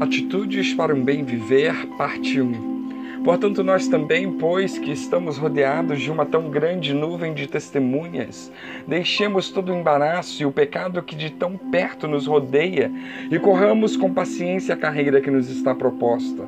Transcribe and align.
Atitudes 0.00 0.74
para 0.74 0.92
um 0.92 1.04
bem 1.04 1.22
viver, 1.22 1.72
parte 1.96 2.40
1. 2.40 3.22
Portanto, 3.24 3.62
nós 3.62 3.86
também, 3.86 4.30
pois 4.32 4.76
que 4.76 4.90
estamos 4.90 5.38
rodeados 5.38 6.02
de 6.02 6.10
uma 6.10 6.26
tão 6.26 6.50
grande 6.50 6.92
nuvem 6.92 7.32
de 7.32 7.46
testemunhas, 7.46 8.52
deixemos 8.88 9.50
todo 9.50 9.72
o 9.72 9.74
embaraço 9.74 10.42
e 10.42 10.46
o 10.46 10.52
pecado 10.52 11.00
que 11.00 11.14
de 11.14 11.30
tão 11.30 11.56
perto 11.56 12.08
nos 12.08 12.26
rodeia 12.26 12.90
e 13.30 13.38
corramos 13.38 13.96
com 13.96 14.12
paciência 14.12 14.74
a 14.74 14.76
carreira 14.76 15.20
que 15.20 15.30
nos 15.30 15.48
está 15.48 15.74
proposta 15.74 16.44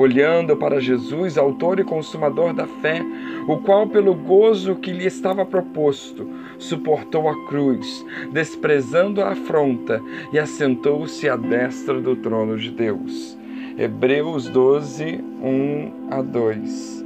olhando 0.00 0.56
para 0.56 0.80
Jesus, 0.80 1.36
autor 1.36 1.80
e 1.80 1.84
consumador 1.84 2.52
da 2.54 2.66
fé, 2.66 3.02
o 3.48 3.56
qual, 3.58 3.88
pelo 3.88 4.14
gozo 4.14 4.76
que 4.76 4.92
lhe 4.92 5.06
estava 5.06 5.44
proposto, 5.44 6.28
suportou 6.58 7.28
a 7.28 7.46
cruz, 7.48 8.06
desprezando 8.32 9.20
a 9.20 9.30
afronta 9.30 10.00
e 10.32 10.38
assentou-se 10.38 11.28
à 11.28 11.36
destra 11.36 12.00
do 12.00 12.14
trono 12.14 12.56
de 12.56 12.70
Deus. 12.70 13.36
Hebreus 13.76 14.48
12, 14.48 15.24
1 15.42 15.92
a 16.10 16.22
2. 16.22 17.04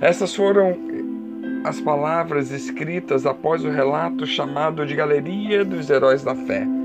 Essas 0.00 0.34
foram 0.34 0.76
as 1.64 1.80
palavras 1.80 2.50
escritas 2.50 3.26
após 3.26 3.64
o 3.64 3.70
relato 3.70 4.26
chamado 4.26 4.86
de 4.86 4.94
Galeria 4.94 5.64
dos 5.64 5.90
Heróis 5.90 6.22
da 6.22 6.34
Fé. 6.34 6.77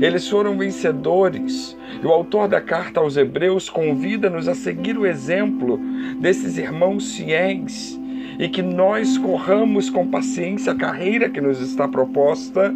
Eles 0.00 0.28
foram 0.28 0.58
vencedores. 0.58 1.76
E 2.02 2.06
o 2.06 2.10
autor 2.10 2.48
da 2.48 2.60
carta 2.60 3.00
aos 3.00 3.16
Hebreus 3.16 3.68
convida-nos 3.68 4.48
a 4.48 4.54
seguir 4.54 4.98
o 4.98 5.06
exemplo 5.06 5.80
desses 6.20 6.58
irmãos 6.58 7.16
fiéis 7.16 7.98
e 8.38 8.48
que 8.48 8.62
nós 8.62 9.16
corramos 9.16 9.88
com 9.88 10.06
paciência 10.06 10.72
a 10.72 10.76
carreira 10.76 11.28
que 11.28 11.40
nos 11.40 11.60
está 11.60 11.88
proposta, 11.88 12.74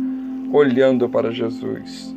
olhando 0.52 1.08
para 1.08 1.30
Jesus. 1.30 2.14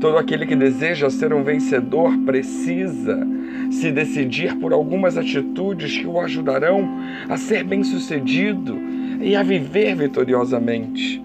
Todo 0.00 0.18
aquele 0.18 0.46
que 0.46 0.56
deseja 0.56 1.08
ser 1.08 1.32
um 1.32 1.44
vencedor 1.44 2.16
precisa 2.26 3.24
se 3.70 3.92
decidir 3.92 4.56
por 4.56 4.72
algumas 4.72 5.16
atitudes 5.16 5.96
que 5.96 6.06
o 6.06 6.20
ajudarão 6.20 6.88
a 7.28 7.36
ser 7.36 7.62
bem-sucedido 7.62 8.76
e 9.20 9.36
a 9.36 9.44
viver 9.44 9.94
vitoriosamente. 9.94 11.22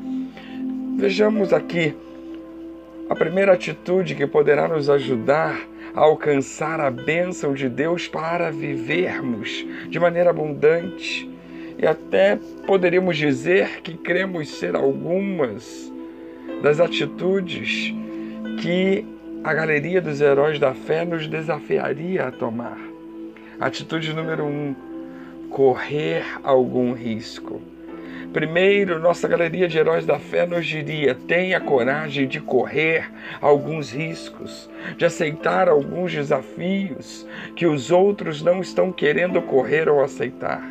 Vejamos 0.96 1.54
aqui 1.54 1.96
a 3.10 3.16
primeira 3.16 3.54
atitude 3.54 4.16
que 4.16 4.28
poderá 4.28 4.68
nos 4.68 4.90
ajudar 4.90 5.60
a 5.96 6.02
alcançar 6.02 6.80
a 6.80 6.92
bênção 6.92 7.54
de 7.54 7.70
Deus 7.70 8.08
para 8.08 8.52
vivermos 8.52 9.66
de 9.90 10.00
maneira 10.00 10.30
abundante. 10.30 11.30
E 11.78 11.86
até 11.86 12.38
poderíamos 12.66 13.18
dizer 13.18 13.82
que 13.82 13.94
cremos 13.96 14.50
ser 14.50 14.76
algumas 14.76 15.92
das 16.62 16.80
atitudes 16.80 17.94
que 18.62 19.06
a 19.44 19.54
galeria 19.54 20.02
dos 20.02 20.20
heróis 20.20 20.60
da 20.60 20.74
fé 20.74 21.06
nos 21.06 21.28
desafiaria 21.28 22.26
a 22.26 22.32
tomar. 22.32 22.78
Atitude 23.60 24.14
número 24.14 24.44
um: 24.44 24.76
correr 25.50 26.26
algum 26.44 26.94
risco. 26.94 27.62
Primeiro, 28.34 29.00
nossa 29.00 29.28
galeria 29.28 29.68
de 29.68 29.78
heróis 29.78 30.06
da 30.06 30.20
fé 30.20 30.46
nos 30.46 30.66
diria: 30.66 31.16
tenha 31.16 31.60
coragem 31.60 32.28
de 32.28 32.40
correr 32.40 33.10
alguns 33.42 33.92
riscos, 33.92 34.70
de 34.98 35.06
aceitar 35.06 35.70
alguns 35.70 36.14
desafios 36.14 37.26
que 37.56 37.66
os 37.66 37.90
outros 37.90 38.42
não 38.42 38.60
estão 38.60 38.92
querendo 38.92 39.42
correr 39.42 39.88
ou 39.88 40.04
aceitar. 40.04 40.62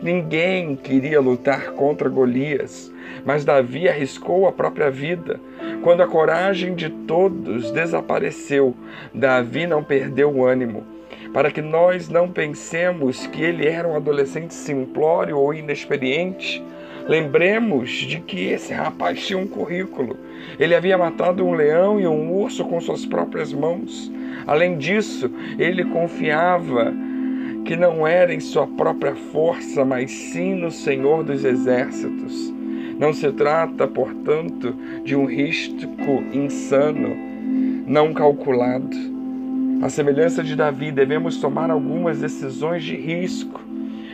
Ninguém 0.00 0.74
queria 0.74 1.20
lutar 1.20 1.72
contra 1.72 2.08
Golias, 2.08 2.92
mas 3.24 3.44
Davi 3.44 3.88
arriscou 3.88 4.48
a 4.48 4.52
própria 4.52 4.90
vida. 4.90 5.40
Quando 5.82 6.02
a 6.02 6.08
coragem 6.08 6.74
de 6.74 6.90
todos 6.90 7.70
desapareceu, 7.70 8.74
Davi 9.14 9.66
não 9.66 9.82
perdeu 9.82 10.30
o 10.30 10.44
ânimo 10.44 10.84
para 11.32 11.50
que 11.50 11.62
nós 11.62 12.08
não 12.08 12.28
pensemos 12.28 13.26
que 13.26 13.42
ele 13.42 13.66
era 13.66 13.88
um 13.88 13.96
adolescente 13.96 14.52
simplório 14.52 15.38
ou 15.38 15.54
inexperiente. 15.54 16.62
Lembremos 17.08 17.90
de 17.90 18.20
que 18.20 18.48
esse 18.48 18.72
rapaz 18.72 19.26
tinha 19.26 19.38
um 19.38 19.46
currículo. 19.46 20.16
Ele 20.58 20.74
havia 20.74 20.98
matado 20.98 21.44
um 21.44 21.54
leão 21.54 21.98
e 21.98 22.06
um 22.06 22.32
urso 22.32 22.64
com 22.64 22.80
suas 22.80 23.06
próprias 23.06 23.52
mãos. 23.52 24.12
Além 24.46 24.76
disso, 24.76 25.30
ele 25.58 25.84
confiava 25.84 26.92
que 27.64 27.76
não 27.76 28.06
era 28.06 28.34
em 28.34 28.40
sua 28.40 28.66
própria 28.66 29.14
força, 29.14 29.84
mas 29.84 30.10
sim 30.10 30.54
no 30.54 30.70
Senhor 30.70 31.24
dos 31.24 31.44
Exércitos. 31.44 32.52
Não 32.98 33.12
se 33.12 33.32
trata, 33.32 33.88
portanto, 33.88 34.74
de 35.02 35.16
um 35.16 35.24
risco 35.24 35.74
insano, 36.32 37.16
não 37.86 38.12
calculado 38.12 39.12
à 39.82 39.88
semelhança 39.88 40.44
de 40.44 40.54
Davi, 40.54 40.92
devemos 40.92 41.38
tomar 41.38 41.68
algumas 41.68 42.20
decisões 42.20 42.84
de 42.84 42.94
risco, 42.94 43.60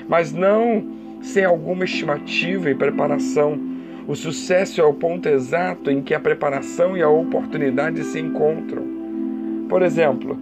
mas 0.09 0.33
não 0.33 0.83
sem 1.21 1.45
alguma 1.45 1.85
estimativa 1.85 2.71
e 2.71 2.75
preparação. 2.75 3.61
O 4.07 4.17
sucesso 4.17 4.81
é 4.81 4.85
o 4.85 4.95
ponto 4.95 5.29
exato 5.29 5.91
em 5.91 6.01
que 6.01 6.15
a 6.15 6.21
preparação 6.21 6.97
e 6.97 7.03
a 7.03 7.09
oportunidade 7.11 8.03
se 8.03 8.19
encontram. 8.19 8.83
Por 9.69 9.83
exemplo, 9.83 10.39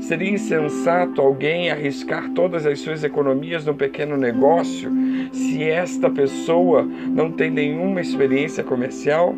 seria 0.00 0.30
insensato 0.30 1.20
alguém 1.20 1.70
arriscar 1.70 2.30
todas 2.30 2.64
as 2.64 2.80
suas 2.80 3.04
economias 3.04 3.66
no 3.66 3.74
pequeno 3.74 4.16
negócio 4.16 4.90
se 5.30 5.62
esta 5.62 6.08
pessoa 6.08 6.88
não 7.06 7.30
tem 7.30 7.50
nenhuma 7.50 8.00
experiência 8.00 8.64
comercial? 8.64 9.36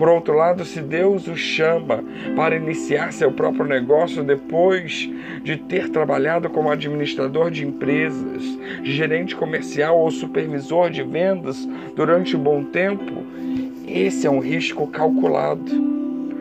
Por 0.00 0.08
outro 0.08 0.34
lado, 0.34 0.64
se 0.64 0.80
Deus 0.80 1.28
o 1.28 1.36
chama 1.36 2.02
para 2.34 2.56
iniciar 2.56 3.12
seu 3.12 3.30
próprio 3.30 3.66
negócio 3.66 4.24
depois 4.24 5.10
de 5.42 5.58
ter 5.58 5.90
trabalhado 5.90 6.48
como 6.48 6.70
administrador 6.70 7.50
de 7.50 7.66
empresas, 7.66 8.42
gerente 8.82 9.36
comercial 9.36 9.98
ou 9.98 10.10
supervisor 10.10 10.88
de 10.88 11.02
vendas 11.02 11.68
durante 11.94 12.34
um 12.34 12.42
bom 12.42 12.64
tempo, 12.64 13.22
esse 13.86 14.26
é 14.26 14.30
um 14.30 14.38
risco 14.38 14.86
calculado. 14.86 15.70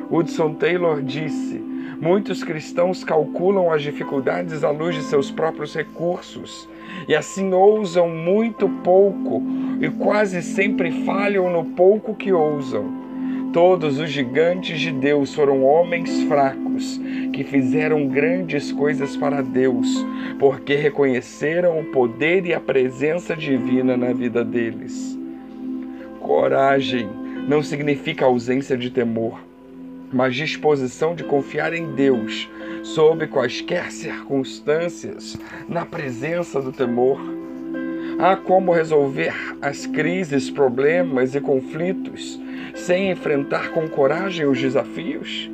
Hudson 0.09 0.53
Taylor 0.53 1.01
disse: 1.01 1.61
Muitos 1.99 2.45
cristãos 2.45 3.03
calculam 3.03 3.73
as 3.73 3.81
dificuldades 3.81 4.63
à 4.63 4.69
luz 4.69 4.95
de 4.95 5.01
seus 5.01 5.29
próprios 5.29 5.75
recursos 5.75 6.69
e 7.09 7.13
assim 7.13 7.51
ousam 7.51 8.07
muito 8.07 8.69
pouco 8.85 9.43
e 9.81 9.89
quase 9.89 10.41
sempre 10.41 11.03
falham 11.03 11.49
no 11.49 11.65
pouco 11.65 12.15
que 12.15 12.31
ousam. 12.31 13.08
Todos 13.53 13.97
os 13.97 14.11
gigantes 14.11 14.79
de 14.79 14.91
Deus 14.91 15.33
foram 15.33 15.63
homens 15.63 16.21
fracos 16.25 17.01
que 17.33 17.43
fizeram 17.43 18.07
grandes 18.07 18.71
coisas 18.71 19.17
para 19.17 19.41
Deus, 19.41 19.87
porque 20.37 20.75
reconheceram 20.75 21.79
o 21.79 21.85
poder 21.85 22.45
e 22.45 22.53
a 22.53 22.59
presença 22.59 23.35
divina 23.35 23.97
na 23.97 24.13
vida 24.13 24.45
deles. 24.45 25.17
Coragem 26.19 27.09
não 27.47 27.63
significa 27.63 28.25
ausência 28.25 28.77
de 28.77 28.91
temor, 28.91 29.41
mas 30.13 30.35
disposição 30.35 31.15
de 31.15 31.23
confiar 31.23 31.73
em 31.73 31.95
Deus 31.95 32.47
sob 32.83 33.25
quaisquer 33.25 33.91
circunstâncias, 33.91 35.35
na 35.67 35.87
presença 35.87 36.61
do 36.61 36.71
temor. 36.71 37.19
Há 38.19 38.35
como 38.35 38.71
resolver 38.71 39.33
as 39.59 39.87
crises, 39.87 40.51
problemas 40.51 41.33
e 41.33 41.41
conflitos 41.41 42.39
sem 42.79 43.11
enfrentar 43.11 43.69
com 43.69 43.87
coragem 43.87 44.45
os 44.45 44.59
desafios? 44.59 45.49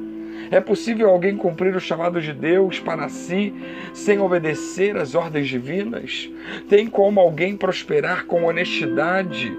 É 0.52 0.60
possível 0.60 1.10
alguém 1.10 1.36
cumprir 1.36 1.76
o 1.76 1.80
chamado 1.80 2.22
de 2.22 2.32
Deus 2.32 2.80
para 2.80 3.10
si 3.10 3.54
sem 3.94 4.20
obedecer 4.20 4.96
às 4.96 5.16
ordens 5.16 5.48
divinas? 5.48 6.30
Tem 6.70 6.88
como 6.88 7.20
alguém 7.20 7.58
prosperar 7.58 8.26
com 8.26 8.44
honestidade 8.46 9.52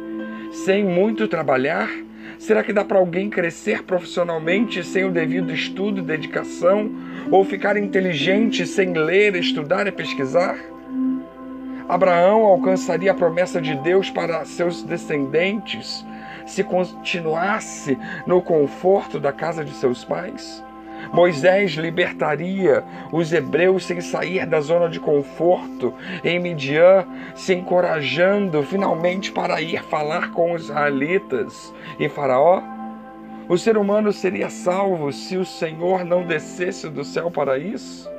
sem 0.52 0.84
muito 0.84 1.26
trabalhar? 1.26 1.90
Será 2.38 2.62
que 2.62 2.72
dá 2.72 2.84
para 2.84 2.98
alguém 2.98 3.28
crescer 3.28 3.82
profissionalmente 3.82 4.84
sem 4.84 5.04
o 5.04 5.10
devido 5.10 5.52
estudo 5.52 6.00
e 6.00 6.04
dedicação? 6.04 6.90
Ou 7.30 7.44
ficar 7.44 7.76
inteligente 7.76 8.66
sem 8.66 8.92
ler, 8.92 9.34
estudar 9.34 9.86
e 9.86 9.92
pesquisar? 9.92 10.56
Abraão 11.88 12.42
alcançaria 12.44 13.10
a 13.10 13.14
promessa 13.14 13.60
de 13.60 13.74
Deus 13.76 14.10
para 14.10 14.44
seus 14.44 14.82
descendentes 14.82 16.04
se 16.46 16.64
continuasse 16.64 17.98
no 18.26 18.40
conforto 18.40 19.20
da 19.20 19.32
casa 19.32 19.64
de 19.64 19.72
seus 19.72 20.04
pais? 20.04 20.64
Moisés 21.12 21.72
libertaria 21.72 22.82
os 23.12 23.32
hebreus 23.32 23.84
sem 23.84 24.00
sair 24.00 24.46
da 24.46 24.60
zona 24.60 24.88
de 24.88 24.98
conforto 24.98 25.94
em 26.24 26.38
Midian, 26.38 27.06
se 27.34 27.54
encorajando 27.54 28.62
finalmente 28.62 29.30
para 29.30 29.60
ir 29.60 29.82
falar 29.84 30.30
com 30.32 30.52
os 30.52 30.64
israelitas 30.64 31.72
e 31.98 32.08
Faraó? 32.08 32.62
O 33.48 33.56
ser 33.56 33.76
humano 33.76 34.12
seria 34.12 34.50
salvo 34.50 35.12
se 35.12 35.36
o 35.36 35.44
Senhor 35.44 36.04
não 36.04 36.24
descesse 36.24 36.88
do 36.88 37.04
céu 37.04 37.30
para 37.30 37.58
isso? 37.58 38.15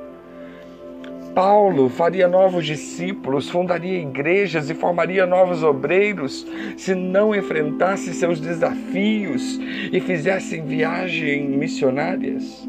Paulo 1.38 1.88
faria 1.88 2.26
novos 2.26 2.66
discípulos, 2.66 3.48
fundaria 3.48 4.00
igrejas 4.00 4.68
e 4.70 4.74
formaria 4.74 5.24
novos 5.24 5.62
obreiros 5.62 6.44
se 6.76 6.96
não 6.96 7.32
enfrentasse 7.32 8.12
seus 8.12 8.40
desafios 8.40 9.56
e 9.92 10.00
fizesse 10.00 10.60
viagens 10.60 11.48
missionárias? 11.48 12.66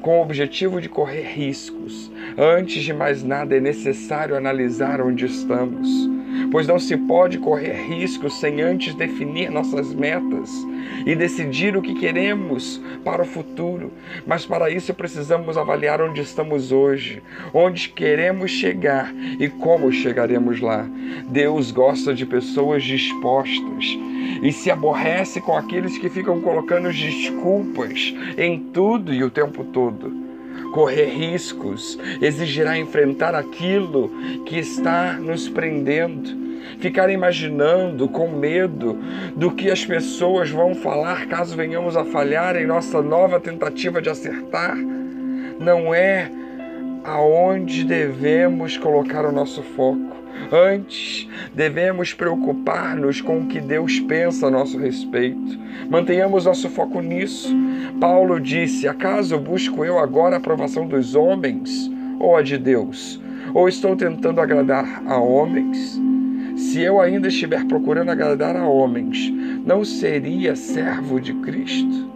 com 0.00 0.20
o 0.20 0.22
objetivo 0.22 0.80
de 0.80 0.88
correr 0.88 1.24
riscos. 1.34 2.10
Antes 2.38 2.82
de 2.82 2.94
mais 2.94 3.22
nada, 3.22 3.56
é 3.56 3.60
necessário 3.60 4.36
analisar 4.36 5.02
onde 5.02 5.26
estamos, 5.26 6.08
pois 6.50 6.66
não 6.66 6.78
se 6.78 6.96
pode 6.96 7.36
correr 7.36 7.74
riscos 7.86 8.40
sem 8.40 8.62
antes 8.62 8.94
definir 8.94 9.50
nossas 9.50 9.92
metas 9.92 10.50
e 11.06 11.14
decidir 11.14 11.76
o 11.76 11.82
que 11.82 11.94
queremos 11.94 12.80
para 13.04 13.22
o 13.22 13.26
futuro. 13.26 13.92
Mas 14.26 14.44
para 14.44 14.70
isso 14.70 14.92
precisamos 14.94 15.56
avaliar 15.56 16.00
onde 16.00 16.20
estamos 16.20 16.72
hoje, 16.72 17.22
onde 17.52 17.88
queremos 17.88 18.50
chegar 18.50 19.14
e 19.38 19.48
como 19.48 19.92
chegaremos 19.92 20.60
lá. 20.60 20.88
Deus 21.28 21.70
gosta 21.70 22.14
de 22.14 22.26
pessoas 22.26 22.82
dispostas 22.82 23.98
e 24.42 24.52
se 24.52 24.70
aborrece 24.70 25.40
com 25.40 25.56
aqueles 25.56 25.98
que 25.98 26.08
ficam 26.08 26.40
colocando 26.40 26.92
desculpas 26.92 28.14
em 28.36 28.58
tudo 28.58 29.12
e 29.12 29.22
o 29.22 29.30
tempo 29.30 29.64
todo. 29.64 30.28
Correr 30.72 31.06
riscos 31.06 31.98
exigirá 32.20 32.78
enfrentar 32.78 33.34
aquilo 33.34 34.10
que 34.44 34.58
está 34.58 35.14
nos 35.14 35.48
prendendo 35.48 36.47
ficar 36.78 37.10
imaginando 37.10 38.08
com 38.08 38.28
medo 38.28 38.98
do 39.36 39.50
que 39.50 39.70
as 39.70 39.84
pessoas 39.84 40.50
vão 40.50 40.74
falar 40.74 41.26
caso 41.26 41.56
venhamos 41.56 41.96
a 41.96 42.04
falhar 42.04 42.56
em 42.56 42.66
nossa 42.66 43.02
nova 43.02 43.40
tentativa 43.40 44.00
de 44.00 44.08
acertar, 44.08 44.76
não 45.58 45.94
é 45.94 46.30
aonde 47.04 47.84
devemos 47.84 48.76
colocar 48.76 49.24
o 49.24 49.32
nosso 49.32 49.62
foco. 49.62 50.18
Antes, 50.52 51.28
devemos 51.54 52.14
preocupar-nos 52.14 53.20
com 53.20 53.40
o 53.40 53.46
que 53.46 53.60
Deus 53.60 53.98
pensa 54.00 54.46
a 54.46 54.50
nosso 54.50 54.78
respeito. 54.78 55.58
Mantenhamos 55.90 56.44
nosso 56.44 56.68
foco 56.70 57.00
nisso. 57.00 57.54
Paulo 58.00 58.40
disse: 58.40 58.86
Acaso 58.86 59.38
busco 59.38 59.84
eu 59.84 59.98
agora 59.98 60.36
a 60.36 60.38
aprovação 60.38 60.86
dos 60.86 61.14
homens 61.14 61.90
ou 62.20 62.36
a 62.36 62.42
de 62.42 62.56
Deus? 62.56 63.20
Ou 63.52 63.68
estou 63.68 63.96
tentando 63.96 64.40
agradar 64.40 65.02
a 65.06 65.18
homens? 65.18 66.07
Se 66.58 66.82
eu 66.82 67.00
ainda 67.00 67.28
estiver 67.28 67.64
procurando 67.66 68.10
agradar 68.10 68.56
a 68.56 68.66
homens, 68.66 69.32
não 69.64 69.84
seria 69.84 70.56
servo 70.56 71.20
de 71.20 71.32
Cristo? 71.34 72.10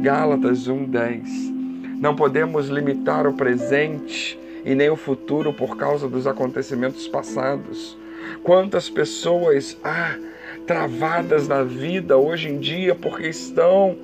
Gálatas 0.00 0.68
1:10. 0.68 1.98
Não 2.00 2.14
podemos 2.14 2.68
limitar 2.68 3.26
o 3.26 3.34
presente 3.34 4.38
e 4.64 4.76
nem 4.76 4.88
o 4.88 4.94
futuro 4.94 5.52
por 5.52 5.76
causa 5.76 6.08
dos 6.08 6.24
acontecimentos 6.24 7.08
passados. 7.08 7.98
Quantas 8.44 8.88
pessoas 8.88 9.76
ah, 9.82 10.14
travadas 10.64 11.48
na 11.48 11.64
vida 11.64 12.16
hoje 12.16 12.48
em 12.48 12.60
dia 12.60 12.94
porque 12.94 13.26
estão 13.26 13.96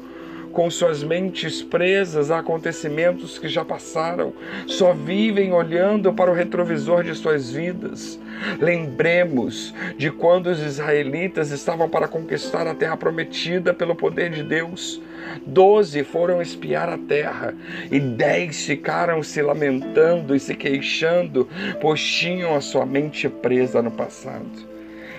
com 0.54 0.70
suas 0.70 1.02
mentes 1.02 1.62
presas 1.62 2.30
a 2.30 2.38
acontecimentos 2.38 3.38
que 3.38 3.48
já 3.48 3.64
passaram, 3.64 4.32
só 4.66 4.94
vivem 4.94 5.52
olhando 5.52 6.12
para 6.12 6.30
o 6.30 6.34
retrovisor 6.34 7.02
de 7.02 7.14
suas 7.14 7.50
vidas. 7.50 8.18
Lembremos 8.60 9.74
de 9.98 10.12
quando 10.12 10.46
os 10.46 10.60
israelitas 10.60 11.50
estavam 11.50 11.88
para 11.88 12.06
conquistar 12.06 12.66
a 12.68 12.74
terra 12.74 12.96
prometida 12.96 13.74
pelo 13.74 13.96
poder 13.96 14.30
de 14.30 14.44
Deus. 14.44 15.02
Doze 15.44 16.04
foram 16.04 16.40
espiar 16.40 16.88
a 16.88 16.98
terra 16.98 17.52
e 17.90 17.98
dez 17.98 18.64
ficaram 18.64 19.22
se 19.22 19.42
lamentando 19.42 20.36
e 20.36 20.40
se 20.40 20.54
queixando, 20.54 21.48
pois 21.80 22.00
tinham 22.00 22.54
a 22.54 22.60
sua 22.60 22.86
mente 22.86 23.28
presa 23.28 23.82
no 23.82 23.90
passado. 23.90 24.73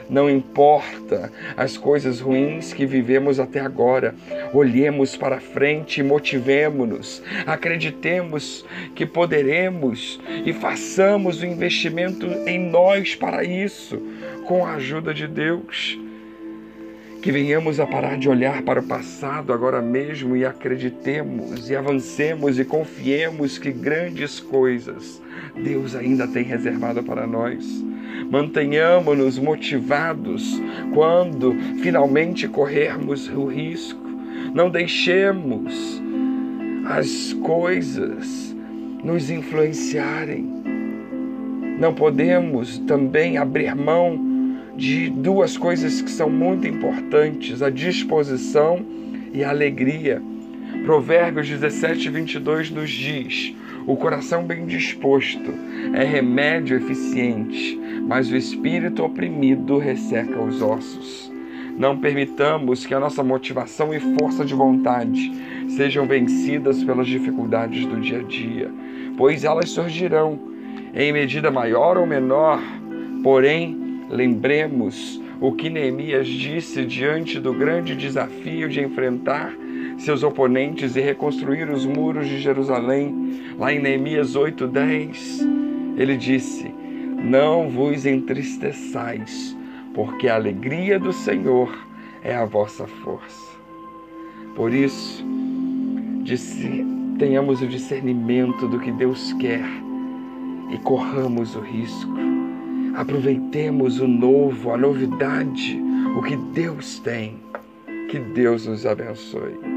Não 0.10 0.30
importa 0.30 1.32
as 1.58 1.78
coisas 1.78 2.20
ruins 2.20 2.74
que 2.74 2.86
vivemos 2.86 3.40
até 3.40 3.60
agora, 3.60 4.14
olhemos 4.54 5.18
para 5.18 5.40
frente 5.40 6.00
e 6.00 6.04
motivemos-nos, 6.04 7.24
acreditemos 7.46 8.66
que 8.94 9.06
poderemos 9.06 10.20
e 10.46 10.54
façamos 10.54 11.42
o 11.42 11.46
investimento 11.46 12.28
em 12.46 12.60
nós 12.60 13.16
para 13.16 13.44
isso, 13.44 14.00
com 14.46 14.66
a 14.66 14.76
ajuda 14.76 15.14
de 15.14 15.28
Deus. 15.28 16.00
Que 17.22 17.32
venhamos 17.32 17.80
a 17.80 17.88
parar 17.88 18.20
de 18.20 18.30
olhar 18.30 18.62
para 18.62 18.80
o 18.80 18.88
passado 18.88 19.52
agora 19.52 19.82
mesmo 19.82 20.38
e 20.38 20.46
acreditemos 20.46 21.68
e 21.68 21.76
avancemos 21.76 22.60
e 22.60 22.66
confiemos 22.66 23.58
que 23.58 23.72
grandes 23.72 24.40
coisas 24.40 25.20
Deus 25.56 25.96
ainda 25.96 26.28
tem 26.28 26.44
reservado 26.44 27.02
para 27.02 27.26
nós. 27.26 27.66
Mantenhamos-nos 28.30 29.38
motivados 29.38 30.62
quando 30.94 31.56
finalmente 31.82 32.48
corrermos 32.48 33.28
o 33.30 33.46
risco. 33.46 34.06
Não 34.54 34.70
deixemos 34.70 36.02
as 36.86 37.34
coisas 37.34 38.56
nos 39.04 39.30
influenciarem. 39.30 40.46
Não 41.80 41.94
podemos 41.94 42.78
também 42.80 43.38
abrir 43.38 43.76
mão 43.76 44.36
de 44.76 45.10
duas 45.10 45.58
coisas 45.58 46.02
que 46.02 46.10
são 46.10 46.30
muito 46.30 46.68
importantes: 46.68 47.62
a 47.62 47.70
disposição 47.70 48.86
e 49.34 49.44
a 49.44 49.50
alegria. 49.50 50.22
Provérbios 50.86 51.50
17, 51.50 52.10
22 52.10 52.72
nos 52.72 52.90
diz: 52.90 53.54
O 53.88 53.96
coração 53.96 54.44
bem 54.44 54.66
disposto 54.66 55.54
é 55.94 56.04
remédio 56.04 56.78
eficiente, 56.78 57.80
mas 58.02 58.32
o 58.32 58.36
espírito 58.36 59.04
oprimido 59.04 59.78
resseca 59.78 60.42
os 60.42 60.62
ossos. 60.62 61.32
Não 61.78 61.98
permitamos 61.98 62.86
que 62.86 62.94
a 62.94 63.00
nossa 63.00 63.22
motivação 63.24 63.94
e 63.94 64.00
força 64.00 64.46
de 64.46 64.54
vontade 64.54 65.32
sejam 65.70 66.08
vencidas 66.08 66.84
pelas 66.84 67.08
dificuldades 67.08 67.86
do 67.86 68.00
dia 68.00 68.20
a 68.20 68.24
dia, 68.24 68.72
pois 69.18 69.44
elas 69.44 69.70
surgirão 69.70 70.40
em 70.94 71.12
medida 71.12 71.52
maior 71.52 71.98
ou 71.98 72.06
menor. 72.06 72.62
Porém, 73.22 74.00
lembremos 74.10 75.22
o 75.42 75.52
que 75.52 75.70
Neemias 75.70 76.28
disse 76.28 76.86
diante 76.86 77.40
do 77.40 77.54
grande 77.54 77.94
desafio 77.94 78.70
de 78.70 78.80
enfrentar 78.82 79.54
seus 79.98 80.24
oponentes 80.24 80.96
e 80.96 81.02
reconstruir 81.02 81.70
os 81.70 81.86
muros 81.86 82.28
de 82.28 82.40
Jerusalém, 82.40 83.42
lá 83.58 83.74
em 83.74 83.80
Neemias 83.80 84.36
8:10. 84.36 85.46
Ele 85.98 86.16
disse: 86.16 86.74
não 87.26 87.68
vos 87.70 88.06
entristeçais, 88.06 89.58
porque 89.94 90.28
a 90.28 90.36
alegria 90.36 91.00
do 91.00 91.12
Senhor 91.12 91.76
é 92.24 92.36
a 92.36 92.46
vossa 92.46 92.86
força. 92.86 93.56
Por 94.56 94.74
isso, 94.74 95.26
tenhamos 97.18 97.62
o 97.62 97.68
discernimento 97.68 98.68
do 98.68 98.80
que 98.80 98.92
Deus 98.92 99.34
quer 99.34 99.66
e 100.72 100.78
corramos 100.80 101.56
o 101.56 101.60
risco. 101.60 102.14
Aproveitemos 102.96 104.00
o 104.00 104.08
novo, 104.08 104.72
a 104.72 104.78
novidade, 104.78 105.82
o 106.18 106.22
que 106.22 106.38
Deus 106.54 107.00
tem. 107.00 107.38
Que 108.10 108.20
Deus 108.20 108.68
nos 108.68 108.86
abençoe. 108.86 109.75